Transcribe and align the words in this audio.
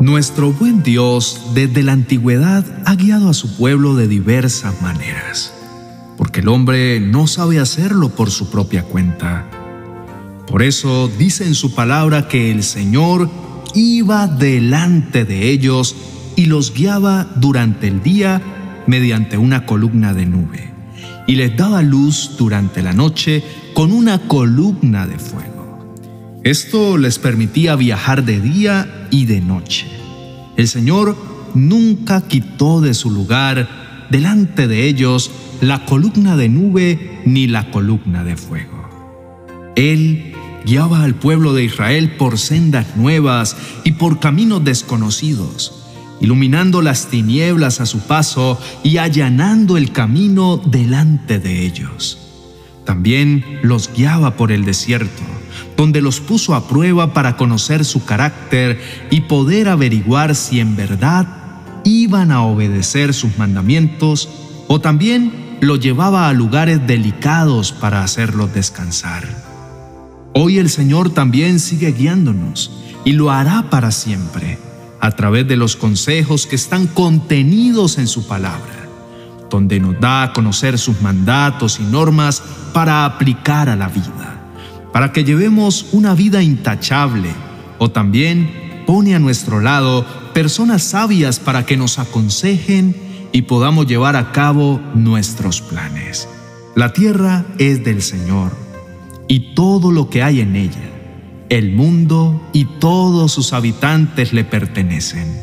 Nuestro 0.00 0.52
buen 0.52 0.82
Dios 0.82 1.40
desde 1.54 1.82
la 1.82 1.92
antigüedad 1.92 2.64
ha 2.84 2.94
guiado 2.94 3.30
a 3.30 3.34
su 3.34 3.56
pueblo 3.56 3.94
de 3.96 4.06
diversas 4.06 4.80
maneras, 4.80 5.52
porque 6.16 6.40
el 6.40 6.48
hombre 6.48 7.00
no 7.00 7.26
sabe 7.26 7.58
hacerlo 7.58 8.10
por 8.10 8.30
su 8.30 8.50
propia 8.50 8.82
cuenta. 8.84 9.50
Por 10.46 10.62
eso 10.62 11.10
dice 11.18 11.44
en 11.46 11.54
su 11.54 11.74
palabra 11.74 12.28
que 12.28 12.52
el 12.52 12.62
Señor 12.62 13.28
iba 13.74 14.28
delante 14.28 15.24
de 15.24 15.50
ellos 15.50 15.96
y 16.36 16.46
los 16.46 16.72
guiaba 16.72 17.26
durante 17.36 17.88
el 17.88 18.02
día 18.02 18.40
mediante 18.86 19.38
una 19.38 19.66
columna 19.66 20.14
de 20.14 20.26
nube, 20.26 20.72
y 21.26 21.34
les 21.34 21.56
daba 21.56 21.82
luz 21.82 22.36
durante 22.38 22.82
la 22.82 22.92
noche 22.92 23.42
con 23.74 23.90
una 23.90 24.28
columna 24.28 25.06
de 25.06 25.18
fuego. 25.18 25.55
Esto 26.46 26.96
les 26.96 27.18
permitía 27.18 27.74
viajar 27.74 28.24
de 28.24 28.40
día 28.40 29.08
y 29.10 29.24
de 29.24 29.40
noche. 29.40 29.84
El 30.56 30.68
Señor 30.68 31.16
nunca 31.54 32.28
quitó 32.28 32.80
de 32.80 32.94
su 32.94 33.10
lugar 33.10 34.06
delante 34.10 34.68
de 34.68 34.86
ellos 34.86 35.32
la 35.60 35.84
columna 35.86 36.36
de 36.36 36.48
nube 36.48 37.20
ni 37.24 37.48
la 37.48 37.72
columna 37.72 38.22
de 38.22 38.36
fuego. 38.36 39.72
Él 39.74 40.34
guiaba 40.64 41.02
al 41.02 41.16
pueblo 41.16 41.52
de 41.52 41.64
Israel 41.64 42.12
por 42.12 42.38
sendas 42.38 42.96
nuevas 42.96 43.56
y 43.82 43.92
por 43.92 44.20
caminos 44.20 44.62
desconocidos, 44.62 45.84
iluminando 46.20 46.80
las 46.80 47.08
tinieblas 47.08 47.80
a 47.80 47.86
su 47.86 47.98
paso 47.98 48.56
y 48.84 48.98
allanando 48.98 49.76
el 49.76 49.90
camino 49.90 50.58
delante 50.58 51.40
de 51.40 51.66
ellos. 51.66 52.18
También 52.84 53.44
los 53.62 53.92
guiaba 53.92 54.36
por 54.36 54.52
el 54.52 54.64
desierto 54.64 55.24
donde 55.76 56.00
los 56.00 56.20
puso 56.20 56.54
a 56.54 56.68
prueba 56.68 57.12
para 57.12 57.36
conocer 57.36 57.84
su 57.84 58.04
carácter 58.04 58.80
y 59.10 59.22
poder 59.22 59.68
averiguar 59.68 60.34
si 60.34 60.60
en 60.60 60.76
verdad 60.76 61.26
iban 61.84 62.32
a 62.32 62.42
obedecer 62.42 63.14
sus 63.14 63.38
mandamientos 63.38 64.28
o 64.68 64.80
también 64.80 65.58
lo 65.60 65.76
llevaba 65.76 66.28
a 66.28 66.32
lugares 66.32 66.86
delicados 66.86 67.72
para 67.72 68.02
hacerlos 68.02 68.52
descansar. 68.52 69.24
Hoy 70.34 70.58
el 70.58 70.68
Señor 70.68 71.10
también 71.10 71.60
sigue 71.60 71.92
guiándonos 71.92 72.70
y 73.04 73.12
lo 73.12 73.30
hará 73.30 73.70
para 73.70 73.90
siempre 73.90 74.58
a 75.00 75.12
través 75.12 75.46
de 75.46 75.56
los 75.56 75.76
consejos 75.76 76.46
que 76.46 76.56
están 76.56 76.86
contenidos 76.88 77.98
en 77.98 78.08
su 78.08 78.26
palabra, 78.26 78.88
donde 79.48 79.78
nos 79.78 79.98
da 80.00 80.24
a 80.24 80.32
conocer 80.32 80.78
sus 80.78 81.00
mandatos 81.00 81.78
y 81.78 81.84
normas 81.84 82.42
para 82.72 83.04
aplicar 83.04 83.68
a 83.68 83.76
la 83.76 83.88
vida 83.88 84.15
para 84.92 85.12
que 85.12 85.24
llevemos 85.24 85.86
una 85.92 86.14
vida 86.14 86.42
intachable, 86.42 87.30
o 87.78 87.90
también 87.90 88.84
pone 88.86 89.14
a 89.14 89.18
nuestro 89.18 89.60
lado 89.60 90.06
personas 90.32 90.82
sabias 90.82 91.38
para 91.40 91.66
que 91.66 91.76
nos 91.76 91.98
aconsejen 91.98 92.96
y 93.32 93.42
podamos 93.42 93.86
llevar 93.86 94.16
a 94.16 94.32
cabo 94.32 94.80
nuestros 94.94 95.60
planes. 95.60 96.28
La 96.74 96.92
tierra 96.92 97.44
es 97.58 97.84
del 97.84 98.02
Señor 98.02 98.52
y 99.28 99.54
todo 99.54 99.90
lo 99.90 100.08
que 100.08 100.22
hay 100.22 100.40
en 100.40 100.56
ella. 100.56 100.90
El 101.48 101.72
mundo 101.72 102.40
y 102.52 102.64
todos 102.64 103.32
sus 103.32 103.52
habitantes 103.52 104.32
le 104.32 104.44
pertenecen, 104.44 105.40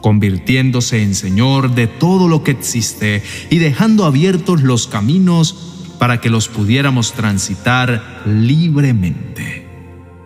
convirtiéndose 0.00 1.02
en 1.02 1.14
Señor 1.14 1.74
de 1.74 1.86
todo 1.86 2.28
lo 2.28 2.42
que 2.42 2.50
existe 2.52 3.22
y 3.50 3.58
dejando 3.58 4.04
abiertos 4.04 4.62
los 4.62 4.86
caminos 4.86 5.79
para 6.00 6.18
que 6.18 6.30
los 6.30 6.48
pudiéramos 6.48 7.12
transitar 7.12 8.22
libremente. 8.24 9.68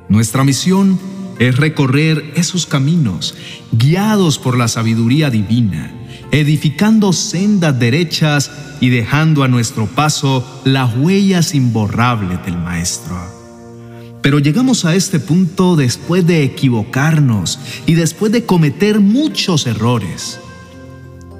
Nuestra 0.09 0.45
misión 0.45 1.01
es 1.41 1.57
recorrer 1.57 2.33
esos 2.37 2.65
caminos 2.65 3.35
guiados 3.73 4.39
por 4.39 4.57
la 4.57 4.69
sabiduría 4.69 5.31
divina, 5.31 5.93
edificando 6.31 7.13
sendas 7.13 7.77
derechas 7.77 8.53
y 8.81 8.91
dejando 8.91 9.43
a 9.43 9.49
nuestro 9.49 9.87
paso 9.87 10.63
las 10.65 10.97
huellas 10.97 11.57
imborrables 11.57 12.45
del 12.45 12.57
Maestro. 12.57 13.17
Pero 14.23 14.39
llegamos 14.39 14.85
a 14.85 14.95
este 14.95 15.19
punto 15.19 15.75
después 15.75 16.25
de 16.25 16.45
equivocarnos 16.45 17.59
y 17.85 17.95
después 17.95 18.31
de 18.31 18.47
cometer 18.47 19.01
muchos 19.01 19.67
errores. 19.67 20.39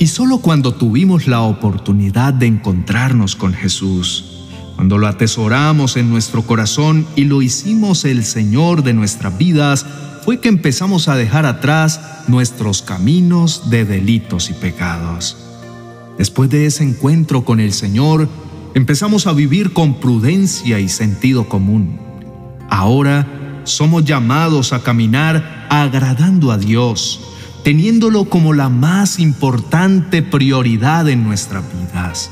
Y 0.05 0.07
solo 0.07 0.37
cuando 0.37 0.75
tuvimos 0.75 1.27
la 1.27 1.41
oportunidad 1.41 2.35
de 2.35 2.45
encontrarnos 2.45 3.37
con 3.37 3.55
Jesús, 3.55 4.45
cuando 4.75 4.99
lo 4.99 5.07
atesoramos 5.07 5.97
en 5.97 6.11
nuestro 6.11 6.43
corazón 6.43 7.07
y 7.17 7.25
lo 7.25 7.41
hicimos 7.41 8.05
el 8.05 8.23
Señor 8.23 8.83
de 8.83 8.93
nuestras 8.93 9.39
vidas, 9.39 9.87
fue 10.23 10.41
que 10.41 10.51
empezamos 10.51 11.09
a 11.09 11.17
dejar 11.17 11.47
atrás 11.47 12.03
nuestros 12.29 12.83
caminos 12.83 13.71
de 13.71 13.87
delitos 13.87 14.51
y 14.51 14.53
pecados. 14.53 15.39
Después 16.19 16.51
de 16.51 16.67
ese 16.67 16.85
encuentro 16.85 17.47
con 17.47 17.59
el 17.59 17.73
Señor, 17.73 18.29
empezamos 18.75 19.27
a 19.27 19.33
vivir 19.33 19.73
con 19.73 20.01
prudencia 20.01 20.81
y 20.81 20.91
sentido 20.91 21.49
común. 21.49 21.99
Ahora 22.69 23.63
somos 23.65 24.05
llamados 24.05 24.75
a 24.75 24.83
caminar 24.83 25.67
agradando 25.71 26.53
a 26.53 26.59
Dios, 26.59 27.34
teniéndolo 27.65 28.27
como 28.27 28.53
la 28.53 28.69
más 28.69 29.19
importante 29.19 30.23
prioridad 30.23 31.09
en 31.09 31.25
nuestras 31.25 31.65
vidas. 31.73 32.31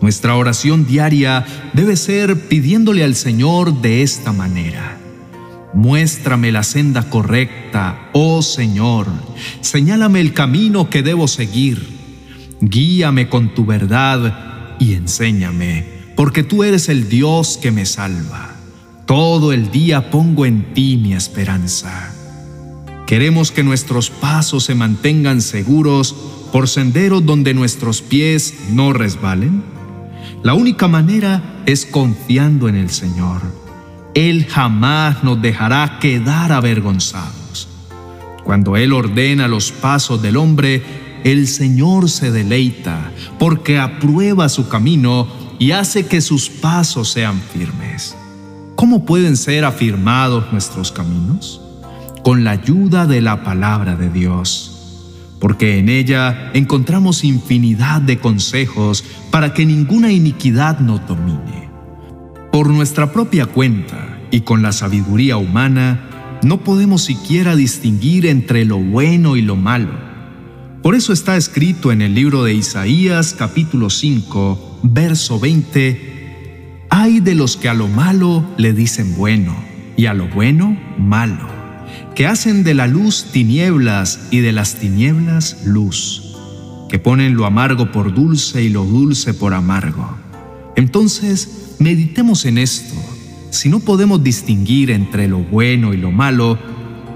Nuestra 0.00 0.36
oración 0.36 0.86
diaria 0.86 1.44
debe 1.74 1.96
ser 1.96 2.48
pidiéndole 2.48 3.04
al 3.04 3.16
Señor 3.16 3.82
de 3.82 4.02
esta 4.02 4.32
manera. 4.32 4.98
Muéstrame 5.74 6.52
la 6.52 6.62
senda 6.62 7.10
correcta, 7.10 8.08
oh 8.12 8.40
Señor. 8.42 9.08
Señálame 9.60 10.20
el 10.20 10.32
camino 10.32 10.88
que 10.88 11.02
debo 11.02 11.26
seguir. 11.26 11.84
Guíame 12.60 13.28
con 13.28 13.54
tu 13.54 13.66
verdad 13.66 14.76
y 14.78 14.94
enséñame, 14.94 15.86
porque 16.14 16.44
tú 16.44 16.62
eres 16.62 16.88
el 16.88 17.08
Dios 17.08 17.58
que 17.60 17.72
me 17.72 17.84
salva. 17.84 18.54
Todo 19.06 19.52
el 19.52 19.72
día 19.72 20.10
pongo 20.10 20.46
en 20.46 20.72
ti 20.72 20.96
mi 20.96 21.14
esperanza. 21.14 22.12
Queremos 23.06 23.52
que 23.52 23.62
nuestros 23.62 24.10
pasos 24.10 24.64
se 24.64 24.74
mantengan 24.74 25.40
seguros 25.40 26.14
por 26.52 26.68
senderos 26.68 27.24
donde 27.24 27.54
nuestros 27.54 28.02
pies 28.02 28.54
no 28.70 28.92
resbalen. 28.92 29.62
La 30.42 30.54
única 30.54 30.88
manera 30.88 31.62
es 31.66 31.86
confiando 31.86 32.68
en 32.68 32.76
el 32.76 32.90
Señor. 32.90 33.40
Él 34.14 34.46
jamás 34.48 35.24
nos 35.24 35.40
dejará 35.40 35.98
quedar 36.00 36.52
avergonzados. 36.52 37.68
Cuando 38.44 38.76
Él 38.76 38.92
ordena 38.92 39.48
los 39.48 39.72
pasos 39.72 40.20
del 40.20 40.36
hombre, 40.36 40.82
el 41.24 41.46
Señor 41.46 42.10
se 42.10 42.30
deleita 42.30 43.12
porque 43.38 43.78
aprueba 43.78 44.48
su 44.48 44.68
camino 44.68 45.28
y 45.58 45.70
hace 45.70 46.06
que 46.06 46.20
sus 46.20 46.50
pasos 46.50 47.10
sean 47.10 47.40
firmes. 47.52 48.16
¿Cómo 48.74 49.04
pueden 49.04 49.36
ser 49.36 49.64
afirmados 49.64 50.52
nuestros 50.52 50.90
caminos? 50.90 51.60
Con 52.22 52.44
la 52.44 52.52
ayuda 52.52 53.06
de 53.06 53.20
la 53.20 53.42
palabra 53.42 53.96
de 53.96 54.08
Dios, 54.08 55.08
porque 55.40 55.78
en 55.78 55.88
ella 55.88 56.52
encontramos 56.54 57.24
infinidad 57.24 58.00
de 58.00 58.18
consejos 58.18 59.04
para 59.30 59.54
que 59.54 59.66
ninguna 59.66 60.12
iniquidad 60.12 60.78
nos 60.78 61.06
domine. 61.06 61.68
Por 62.52 62.70
nuestra 62.70 63.12
propia 63.12 63.46
cuenta 63.46 64.20
y 64.30 64.42
con 64.42 64.62
la 64.62 64.72
sabiduría 64.72 65.36
humana, 65.36 66.38
no 66.44 66.58
podemos 66.58 67.02
siquiera 67.02 67.56
distinguir 67.56 68.26
entre 68.26 68.64
lo 68.64 68.78
bueno 68.78 69.36
y 69.36 69.42
lo 69.42 69.56
malo. 69.56 69.90
Por 70.82 70.94
eso 70.94 71.12
está 71.12 71.36
escrito 71.36 71.90
en 71.92 72.02
el 72.02 72.14
libro 72.14 72.44
de 72.44 72.54
Isaías 72.54 73.34
capítulo 73.36 73.90
5, 73.90 74.80
verso 74.84 75.40
20, 75.40 76.86
Hay 76.90 77.20
de 77.20 77.34
los 77.34 77.56
que 77.56 77.68
a 77.68 77.74
lo 77.74 77.88
malo 77.88 78.44
le 78.58 78.72
dicen 78.72 79.16
bueno 79.16 79.54
y 79.96 80.06
a 80.06 80.14
lo 80.14 80.28
bueno 80.28 80.76
malo 80.98 81.51
que 82.14 82.26
hacen 82.26 82.64
de 82.64 82.74
la 82.74 82.86
luz 82.86 83.26
tinieblas 83.32 84.28
y 84.30 84.40
de 84.40 84.52
las 84.52 84.76
tinieblas 84.76 85.64
luz, 85.64 86.36
que 86.88 86.98
ponen 86.98 87.34
lo 87.34 87.46
amargo 87.46 87.90
por 87.90 88.14
dulce 88.14 88.62
y 88.62 88.68
lo 88.68 88.84
dulce 88.84 89.34
por 89.34 89.54
amargo. 89.54 90.16
Entonces, 90.76 91.74
meditemos 91.78 92.44
en 92.44 92.58
esto. 92.58 92.94
Si 93.50 93.68
no 93.68 93.80
podemos 93.80 94.22
distinguir 94.22 94.90
entre 94.90 95.28
lo 95.28 95.38
bueno 95.38 95.92
y 95.92 95.96
lo 95.96 96.10
malo, 96.10 96.58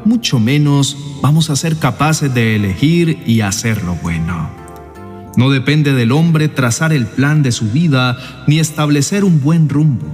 mucho 0.04 0.38
menos 0.38 0.96
vamos 1.22 1.50
a 1.50 1.56
ser 1.56 1.76
capaces 1.76 2.32
de 2.32 2.56
elegir 2.56 3.18
y 3.26 3.40
hacer 3.40 3.82
lo 3.82 3.94
bueno. 3.96 4.50
No 5.36 5.50
depende 5.50 5.92
del 5.92 6.12
hombre 6.12 6.48
trazar 6.48 6.92
el 6.92 7.06
plan 7.06 7.42
de 7.42 7.52
su 7.52 7.70
vida 7.70 8.16
ni 8.46 8.58
establecer 8.58 9.24
un 9.24 9.40
buen 9.40 9.68
rumbo. 9.68 10.06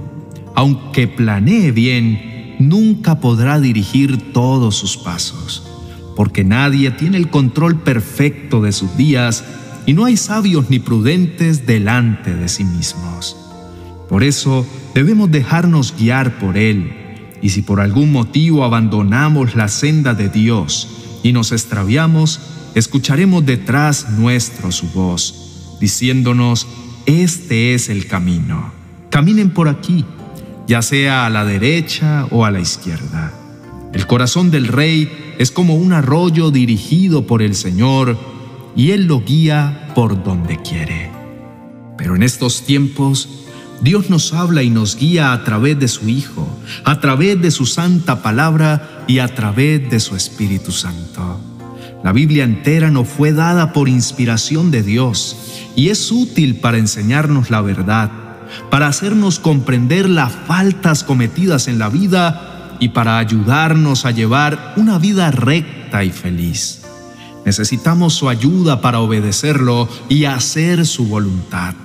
Aunque 0.55 1.07
planee 1.07 1.71
bien, 1.71 2.32
nunca 2.59 3.19
podrá 3.19 3.59
dirigir 3.59 4.33
todos 4.33 4.75
sus 4.75 4.97
pasos, 4.97 5.63
porque 6.15 6.43
nadie 6.43 6.91
tiene 6.91 7.17
el 7.17 7.29
control 7.29 7.79
perfecto 7.79 8.61
de 8.61 8.71
sus 8.71 8.95
días 8.97 9.43
y 9.85 9.93
no 9.93 10.05
hay 10.05 10.17
sabios 10.17 10.69
ni 10.69 10.79
prudentes 10.79 11.65
delante 11.65 12.33
de 12.33 12.47
sí 12.47 12.63
mismos. 12.63 13.35
Por 14.07 14.23
eso 14.23 14.65
debemos 14.93 15.31
dejarnos 15.31 15.95
guiar 15.97 16.37
por 16.37 16.57
Él 16.57 16.99
Y 17.41 17.49
si 17.49 17.61
por 17.61 17.81
algún 17.81 18.11
motivo 18.11 18.63
abandonamos 18.63 19.55
la 19.55 19.67
senda 19.67 20.13
de 20.13 20.29
Dios 20.29 20.87
y 21.23 21.33
nos 21.33 21.51
extraviamos, 21.51 22.39
escucharemos 22.73 23.45
detrás 23.45 24.11
nuestro 24.11 24.71
su 24.71 24.87
voz, 24.91 25.77
diciéndonos, 25.81 26.67
este 27.05 27.73
es 27.73 27.89
el 27.89 28.07
camino. 28.07 28.71
Caminen 29.09 29.49
por 29.49 29.67
aquí, 29.67 30.05
ya 30.67 30.81
sea 30.81 31.25
a 31.25 31.29
la 31.29 31.45
derecha 31.45 32.27
o 32.31 32.45
a 32.45 32.51
la 32.51 32.59
izquierda. 32.59 33.33
El 33.93 34.07
corazón 34.07 34.49
del 34.49 34.67
rey 34.67 35.35
es 35.37 35.51
como 35.51 35.75
un 35.75 35.93
arroyo 35.93 36.51
dirigido 36.51 37.27
por 37.27 37.41
el 37.41 37.55
Señor 37.55 38.17
y 38.75 38.91
Él 38.91 39.05
lo 39.05 39.21
guía 39.21 39.89
por 39.95 40.23
donde 40.23 40.57
quiere. 40.57 41.11
Pero 41.97 42.15
en 42.15 42.23
estos 42.23 42.63
tiempos, 42.65 43.29
Dios 43.81 44.09
nos 44.09 44.33
habla 44.33 44.63
y 44.63 44.69
nos 44.69 44.97
guía 44.97 45.33
a 45.33 45.43
través 45.43 45.79
de 45.79 45.87
su 45.87 46.09
Hijo, 46.09 46.47
a 46.85 46.99
través 46.99 47.41
de 47.41 47.51
su 47.51 47.65
santa 47.65 48.23
palabra 48.23 49.03
y 49.07 49.19
a 49.19 49.27
través 49.27 49.89
de 49.89 49.99
su 49.99 50.15
Espíritu 50.15 50.71
Santo. 50.71 51.39
La 52.03 52.11
Biblia 52.11 52.43
entera 52.43 52.89
nos 52.91 53.07
fue 53.07 53.31
dada 53.31 53.73
por 53.73 53.87
inspiración 53.87 54.71
de 54.71 54.83
Dios 54.83 55.37
y 55.75 55.89
es 55.89 56.11
útil 56.11 56.55
para 56.55 56.77
enseñarnos 56.77 57.49
la 57.49 57.61
verdad, 57.61 58.11
para 58.69 58.87
hacernos 58.87 59.39
comprender 59.39 60.09
las 60.09 60.31
faltas 60.31 61.03
cometidas 61.03 61.67
en 61.67 61.79
la 61.79 61.89
vida 61.89 62.77
y 62.79 62.89
para 62.89 63.17
ayudarnos 63.17 64.05
a 64.05 64.11
llevar 64.11 64.73
una 64.77 64.99
vida 64.99 65.31
recta 65.31 66.03
y 66.03 66.11
feliz. 66.11 66.81
Necesitamos 67.45 68.13
su 68.13 68.29
ayuda 68.29 68.81
para 68.81 68.99
obedecerlo 68.99 69.89
y 70.09 70.25
hacer 70.25 70.85
su 70.85 71.07
voluntad. 71.07 71.75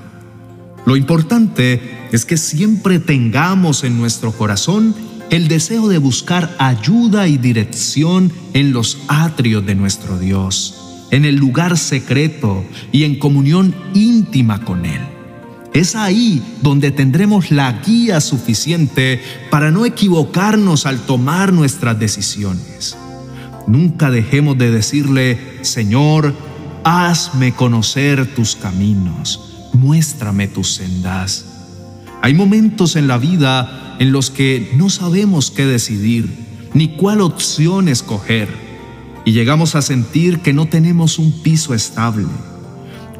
Lo 0.87 0.97
importante 0.97 2.09
es 2.13 2.25
que 2.25 2.37
siempre 2.37 2.99
tengamos 2.99 3.85
en 3.85 3.99
nuestro 3.99 4.33
corazón 4.33 4.95
el 5.31 5.49
deseo 5.49 5.89
de 5.89 5.99
buscar 5.99 6.55
ayuda 6.59 7.29
y 7.29 7.37
dirección 7.37 8.33
en 8.55 8.73
los 8.73 8.99
atrios 9.09 9.67
de 9.67 9.75
nuestro 9.75 10.19
Dios, 10.19 11.07
en 11.11 11.25
el 11.25 11.37
lugar 11.37 11.77
secreto 11.77 12.65
y 12.93 13.05
en 13.05 13.19
comunión 13.19 13.75
íntima 13.95 14.65
con 14.65 14.87
Él. 14.87 15.18
Es 15.79 15.95
ahí 15.95 16.43
donde 16.61 16.91
tendremos 16.91 17.53
la 17.53 17.71
guía 17.71 18.21
suficiente 18.21 19.23
para 19.49 19.71
no 19.71 19.87
equivocarnos 19.87 20.87
al 20.87 20.99
tomar 20.99 21.53
nuestras 21.53 21.97
decisiones. 22.01 22.97
Nunca 23.69 24.11
dejemos 24.11 24.59
de 24.59 24.73
decirle, 24.73 25.39
Señor, 25.63 26.35
hazme 26.83 27.53
conocer 27.53 28.35
tus 28.35 28.57
caminos, 28.57 29.71
muéstrame 29.73 30.49
tus 30.49 30.75
sendas. 30.75 31.45
Hay 32.23 32.35
momentos 32.35 32.97
en 32.97 33.07
la 33.07 33.17
vida 33.17 33.95
en 34.01 34.11
los 34.11 34.31
que 34.31 34.73
no 34.77 34.91
sabemos 34.91 35.53
qué 35.53 35.65
decidir, 35.65 36.29
ni 36.75 36.97
cuál 36.97 37.21
opción 37.21 37.87
escoger, 37.87 38.49
y 39.25 39.31
llegamos 39.31 39.77
a 39.77 39.83
sentir 39.83 40.41
que 40.41 40.53
no 40.53 40.67
tenemos 40.67 41.21
un 41.21 41.41
piso 41.41 41.73
estable. 41.73 42.27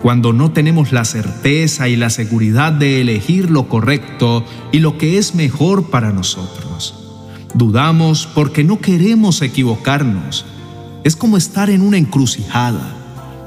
Cuando 0.03 0.33
no 0.33 0.53
tenemos 0.53 0.93
la 0.93 1.05
certeza 1.05 1.89
y 1.89 1.97
la 1.97 2.11
seguridad 2.11 2.73
de 2.73 3.01
elegir 3.01 3.51
lo 3.51 3.69
correcto 3.69 4.45
y 4.71 4.79
lo 4.79 4.97
que 4.97 5.19
es 5.19 5.35
mejor 5.35 5.91
para 5.91 6.13
nosotros. 6.13 6.95
Dudamos 7.55 8.29
porque 8.33 8.63
no 8.63 8.81
queremos 8.81 9.43
equivocarnos. 9.43 10.47
Es 11.03 11.17
como 11.17 11.37
estar 11.37 11.69
en 11.71 11.83
una 11.83 11.97
encrucijada. 11.97 12.95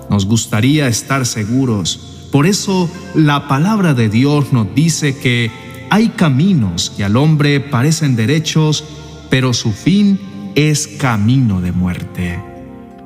Nos 0.10 0.26
gustaría 0.26 0.88
estar 0.88 1.26
seguros. 1.26 2.28
Por 2.32 2.46
eso 2.46 2.90
la 3.16 3.48
palabra 3.48 3.94
de 3.94 4.10
Dios 4.10 4.52
nos 4.52 4.74
dice 4.76 5.18
que 5.18 5.52
hay 5.90 6.10
caminos 6.10 6.92
que 6.96 7.06
al 7.06 7.16
hombre 7.16 7.62
parecen 7.62 8.18
derechos, 8.18 8.84
pero 9.30 9.54
su 9.54 9.72
fin 9.72 10.20
es 10.56 10.88
camino 10.88 11.62
de 11.62 11.72
muerte. 11.72 12.40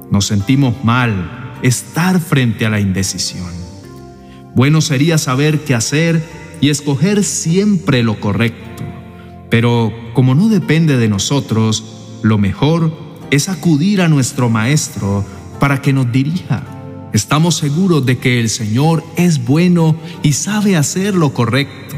Nos 0.10 0.26
sentimos 0.26 0.74
mal 0.84 1.45
estar 1.62 2.20
frente 2.20 2.66
a 2.66 2.70
la 2.70 2.80
indecisión. 2.80 3.50
Bueno 4.56 4.82
sería 4.82 5.18
saber 5.18 5.64
qué 5.66 5.76
hacer 5.76 6.24
y 6.62 6.70
escoger 6.70 7.24
siempre 7.24 8.04
lo 8.04 8.20
correcto. 8.20 8.84
Pero 9.50 9.94
como 10.14 10.36
no 10.36 10.50
depende 10.50 10.98
de 10.98 11.10
nosotros, 11.10 11.84
lo 12.24 12.38
mejor 12.38 12.92
es 13.32 13.50
acudir 13.50 14.02
a 14.02 14.08
nuestro 14.08 14.50
Maestro 14.50 15.26
para 15.60 15.82
que 15.82 15.94
nos 15.94 16.12
dirija. 16.12 16.64
Estamos 17.14 17.56
seguros 17.56 18.06
de 18.06 18.18
que 18.18 18.40
el 18.40 18.50
Señor 18.50 19.04
es 19.16 19.46
bueno 19.46 19.96
y 20.24 20.34
sabe 20.34 20.76
hacer 20.76 21.16
lo 21.16 21.34
correcto. 21.34 21.96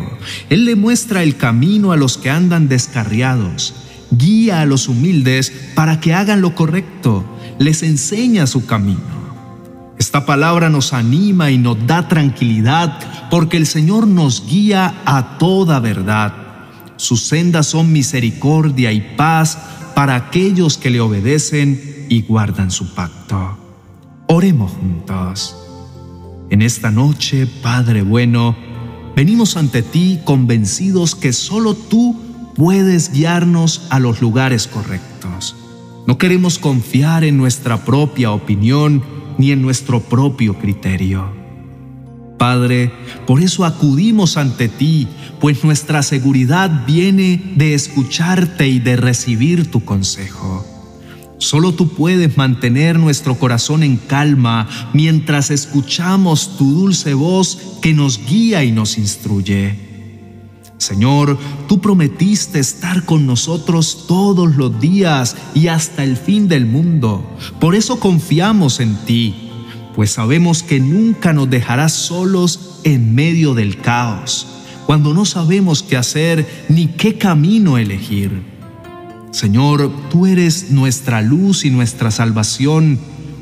Él 0.50 0.66
le 0.66 0.76
muestra 0.76 1.24
el 1.24 1.38
camino 1.38 1.92
a 1.92 1.98
los 1.98 2.18
que 2.18 2.30
andan 2.30 2.68
descarriados, 2.68 3.74
guía 4.12 4.62
a 4.62 4.66
los 4.66 4.88
humildes 4.88 5.52
para 5.74 6.00
que 6.00 6.14
hagan 6.14 6.42
lo 6.42 6.54
correcto, 6.54 7.26
les 7.58 7.84
enseña 7.84 8.46
su 8.46 8.66
camino. 8.66 9.27
Esta 10.00 10.26
palabra 10.26 10.70
nos 10.70 10.94
anima 10.94 11.50
y 11.50 11.58
nos 11.58 11.88
da 11.88 12.08
tranquilidad 12.08 13.00
porque 13.32 13.58
el 13.58 13.66
Señor 13.66 14.06
nos 14.06 14.46
guía 14.48 15.02
a 15.06 15.38
toda 15.40 15.80
verdad. 15.80 16.34
Sus 16.98 17.24
sendas 17.24 17.68
son 17.68 17.92
misericordia 17.92 18.92
y 18.92 19.02
paz 19.16 19.58
para 19.96 20.16
aquellos 20.16 20.78
que 20.78 20.92
le 20.92 21.02
obedecen 21.02 22.06
y 22.10 22.22
guardan 22.22 22.70
su 22.70 22.94
pacto. 22.94 23.58
Oremos 24.28 24.72
juntos. 24.72 25.56
En 26.52 26.62
esta 26.62 26.92
noche, 26.92 27.48
Padre 27.48 28.04
bueno, 28.04 28.56
venimos 29.16 29.58
ante 29.58 29.82
ti 29.82 30.20
convencidos 30.24 31.16
que 31.16 31.34
solo 31.34 31.74
tú 31.74 32.16
puedes 32.56 33.12
guiarnos 33.12 33.88
a 33.90 34.00
los 34.00 34.22
lugares 34.22 34.68
correctos. 34.68 35.56
No 36.06 36.18
queremos 36.18 36.60
confiar 36.60 37.24
en 37.24 37.38
nuestra 37.38 37.84
propia 37.84 38.32
opinión 38.32 39.17
ni 39.38 39.52
en 39.52 39.62
nuestro 39.62 40.02
propio 40.02 40.58
criterio. 40.58 41.32
Padre, 42.38 42.92
por 43.26 43.42
eso 43.42 43.66
acudimos 43.66 44.38
ante 44.38 44.70
ti, 44.70 45.08
pues 45.40 45.64
nuestra 45.64 46.04
seguridad 46.04 46.86
viene 46.86 47.54
de 47.56 47.74
escucharte 47.74 48.68
y 48.68 48.80
de 48.80 48.96
recibir 48.96 49.72
tu 49.72 49.84
consejo. 49.84 50.66
Solo 51.40 51.74
tú 51.74 51.90
puedes 51.90 52.36
mantener 52.38 52.98
nuestro 52.98 53.36
corazón 53.36 53.84
en 53.84 53.98
calma 53.98 54.68
mientras 54.94 55.52
escuchamos 55.52 56.58
tu 56.58 56.72
dulce 56.74 57.14
voz 57.14 57.60
que 57.82 57.94
nos 57.94 58.26
guía 58.26 58.64
y 58.64 58.72
nos 58.72 58.98
instruye. 58.98 59.88
Señor, 60.88 61.38
tú 61.68 61.82
prometiste 61.82 62.60
estar 62.60 63.04
con 63.04 63.26
nosotros 63.26 64.06
todos 64.08 64.56
los 64.56 64.80
días 64.80 65.36
y 65.54 65.68
hasta 65.68 66.06
el 66.06 66.16
fin 66.16 66.48
del 66.48 66.66
mundo. 66.66 67.30
Por 67.60 67.76
eso 67.76 68.00
confiamos 68.00 68.80
en 68.80 68.96
ti 69.06 69.48
pues 69.98 70.12
sabemos 70.12 70.62
que 70.62 70.80
nunca 70.80 71.34
nos 71.34 71.50
dejarás 71.50 71.92
solos 71.92 72.82
en 72.84 73.16
medio 73.16 73.56
del 73.56 73.82
caos, 73.82 74.46
cuando 74.86 75.16
no 75.16 75.26
sabemos 75.26 75.82
qué 75.82 75.98
hacer 75.98 76.48
ni 76.70 76.86
qué 76.86 77.18
camino 77.18 77.80
elegir. 77.80 78.44
Señor, 79.32 79.92
tú 80.12 80.28
eres 80.28 80.70
nuestra 80.70 81.24
luz 81.24 81.66
y 81.66 81.72
nuestra 81.72 82.12
salvación, 82.12 83.00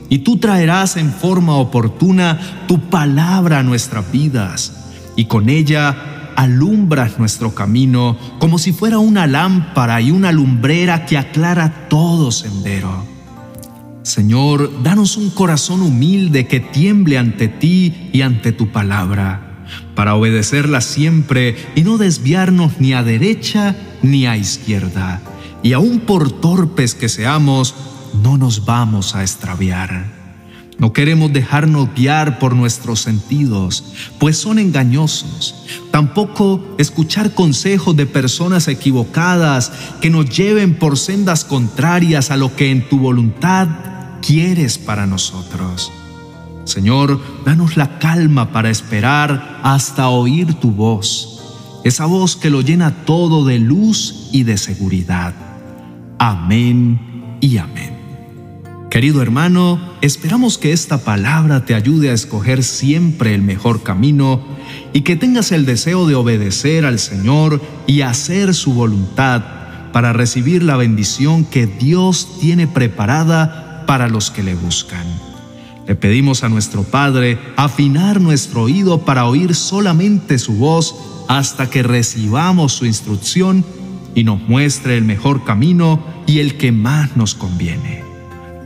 y 0.08 0.20
tú 0.20 0.38
traerás 0.38 0.96
en 0.96 1.12
forma 1.12 1.56
oportuna 1.56 2.40
tu 2.70 2.80
palabra 2.90 3.60
a 3.60 3.64
nuestras 3.64 4.10
vidas, 4.10 4.94
y 5.18 5.26
con 5.26 5.50
ella 5.50 6.15
alumbras 6.36 7.20
nuestro 7.20 7.56
camino 7.56 8.18
como 8.40 8.58
si 8.58 8.72
fuera 8.72 9.00
una 9.00 9.28
lámpara 9.28 10.02
y 10.02 10.12
una 10.12 10.32
lumbrera 10.32 11.06
que 11.06 11.18
aclara 11.18 11.88
todo 11.90 12.32
sendero. 12.32 13.06
Señor, 14.04 14.84
danos 14.84 15.18
un 15.18 15.32
corazón 15.32 15.82
humilde 15.82 16.48
que 16.48 16.60
tiemble 16.60 17.18
ante 17.18 17.48
ti 17.48 18.10
y 18.14 18.22
ante 18.22 18.52
tu 18.52 18.72
palabra, 18.72 19.66
para 19.96 20.14
obedecerla 20.14 20.82
siempre 20.82 21.56
y 21.76 21.82
no 21.82 21.98
desviarnos 21.98 22.80
ni 22.80 22.94
a 22.94 23.02
derecha 23.02 23.76
ni 24.04 24.28
a 24.28 24.38
izquierda. 24.38 25.22
Y 25.64 25.74
aun 25.74 26.02
por 26.02 26.32
torpes 26.32 26.94
que 26.94 27.10
seamos, 27.10 27.74
no 28.22 28.38
nos 28.38 28.66
vamos 28.66 29.16
a 29.16 29.24
extraviar. 29.24 30.15
No 30.78 30.92
queremos 30.92 31.32
dejarnos 31.32 31.90
guiar 31.96 32.38
por 32.38 32.54
nuestros 32.54 33.00
sentidos, 33.00 33.84
pues 34.20 34.38
son 34.38 34.60
engañosos. 34.60 35.56
Tampoco 35.92 36.76
escuchar 36.78 37.34
consejos 37.34 37.96
de 37.96 38.06
personas 38.06 38.68
equivocadas 38.68 39.72
que 40.02 40.10
nos 40.10 40.30
lleven 40.30 40.76
por 40.76 40.98
sendas 40.98 41.46
contrarias 41.46 42.30
a 42.30 42.38
lo 42.38 42.56
que 42.56 42.72
en 42.72 42.90
tu 42.90 43.00
voluntad 43.00 43.70
quieres 44.22 44.78
para 44.78 45.08
nosotros. 45.08 45.92
Señor, 46.66 47.22
danos 47.46 47.78
la 47.78 48.00
calma 48.00 48.52
para 48.52 48.70
esperar 48.70 49.62
hasta 49.64 50.10
oír 50.10 50.56
tu 50.56 50.72
voz, 50.72 51.40
esa 51.86 52.06
voz 52.06 52.36
que 52.36 52.50
lo 52.50 52.62
llena 52.62 53.06
todo 53.06 53.46
de 53.46 53.60
luz 53.60 54.30
y 54.34 54.44
de 54.44 54.58
seguridad. 54.58 55.34
Amén 56.18 57.38
y 57.40 57.58
amén. 57.58 57.95
Querido 58.96 59.22
hermano, 59.22 59.78
esperamos 60.00 60.58
que 60.58 60.72
esta 60.72 61.00
palabra 61.00 61.66
te 61.66 61.76
ayude 61.76 62.12
a 62.12 62.14
escoger 62.14 62.64
siempre 62.64 63.36
el 63.36 63.42
mejor 63.42 63.84
camino 63.84 64.42
y 64.94 65.02
que 65.02 65.18
tengas 65.18 65.52
el 65.52 65.66
deseo 65.66 66.08
de 66.08 66.16
obedecer 66.16 66.86
al 66.86 66.98
Señor 66.98 67.62
y 67.88 68.04
hacer 68.04 68.54
su 68.54 68.74
voluntad 68.74 69.44
para 69.92 70.14
recibir 70.14 70.64
la 70.64 70.78
bendición 70.78 71.44
que 71.44 71.68
Dios 71.68 72.40
tiene 72.40 72.68
preparada 72.68 73.84
para 73.86 74.08
los 74.08 74.32
que 74.32 74.44
le 74.44 74.56
buscan. 74.56 75.06
Le 75.86 75.96
pedimos 75.96 76.46
a 76.46 76.48
nuestro 76.48 76.84
Padre 76.84 77.38
afinar 77.58 78.22
nuestro 78.22 78.62
oído 78.62 79.02
para 79.04 79.26
oír 79.26 79.56
solamente 79.56 80.40
su 80.40 80.54
voz 80.54 80.96
hasta 81.28 81.70
que 81.70 81.84
recibamos 81.84 82.72
su 82.72 82.86
instrucción 82.86 83.66
y 84.16 84.24
nos 84.24 84.40
muestre 84.48 84.96
el 84.96 85.04
mejor 85.04 85.44
camino 85.44 86.02
y 86.28 86.40
el 86.40 86.56
que 86.56 86.72
más 86.72 87.18
nos 87.18 87.36
conviene. 87.36 88.05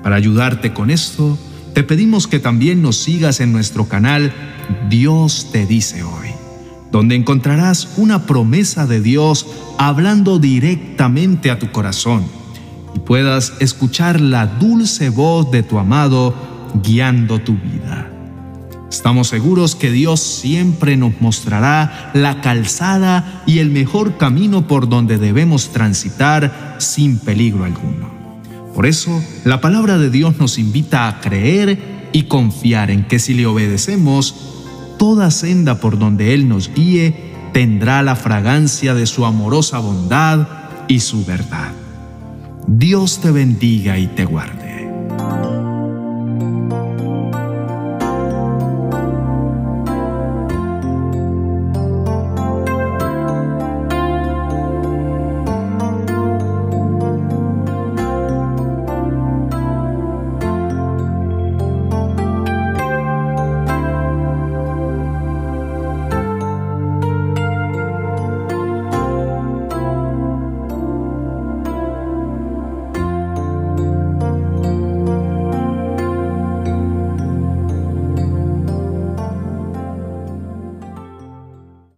Para 0.03 0.15
ayudarte 0.15 0.74
con 0.74 0.89
esto, 0.89 1.38
te 1.74 1.84
pedimos 1.84 2.27
que 2.27 2.39
también 2.39 2.82
nos 2.82 2.98
sigas 2.98 3.39
en 3.39 3.51
nuestro 3.51 3.88
canal 3.88 4.34
Dios 4.89 5.48
te 5.51 5.65
dice 5.65 6.03
hoy, 6.03 6.29
donde 6.91 7.15
encontrarás 7.15 7.89
una 7.98 8.25
promesa 8.25 8.86
de 8.86 9.01
Dios 9.01 9.46
hablando 9.77 10.39
directamente 10.39 11.51
a 11.51 11.60
tu 11.60 11.72
corazón 11.72 12.24
y 12.96 13.00
puedas 13.00 13.53
escuchar 13.60 14.22
la 14.22 14.46
dulce 14.48 15.10
voz 15.10 15.51
de 15.51 15.63
tu 15.63 15.79
amado 15.79 16.34
guiando 16.84 17.39
tu 17.39 17.53
vida. 17.53 18.12
Estamos 18.89 19.27
seguros 19.27 19.75
que 19.75 19.91
Dios 19.91 20.20
siempre 20.20 20.98
nos 20.98 21.22
mostrará 21.22 22.12
la 22.15 22.41
calzada 22.41 23.44
y 23.46 23.60
el 23.60 23.70
mejor 23.70 24.18
camino 24.18 24.68
por 24.68 24.89
donde 24.89 25.20
debemos 25.20 25.70
transitar 25.70 26.75
sin 26.79 27.20
peligro 27.20 27.65
alguno. 27.65 28.09
Por 28.79 28.86
eso, 28.86 29.21
la 29.43 29.59
palabra 29.59 29.98
de 29.98 30.09
Dios 30.09 30.39
nos 30.39 30.57
invita 30.57 31.09
a 31.09 31.19
creer 31.19 32.07
y 32.13 32.24
confiar 32.24 32.91
en 32.91 33.03
que 33.03 33.19
si 33.19 33.33
le 33.33 33.45
obedecemos, 33.45 34.33
toda 34.98 35.31
senda 35.31 35.81
por 35.81 36.00
donde 36.00 36.33
Él 36.33 36.48
nos 36.48 36.74
guíe 36.74 37.33
tendrá 37.51 38.01
la 38.03 38.15
fragancia 38.15 38.93
de 38.93 39.05
su 39.05 39.25
amorosa 39.25 39.79
bondad 39.79 40.48
y 40.88 41.01
su 41.01 41.25
verdad. 41.25 41.74
Dios 42.67 43.19
te 43.19 43.31
bendiga 43.31 43.98
y 43.98 44.07
te 44.07 44.24
guarde. 44.24 44.59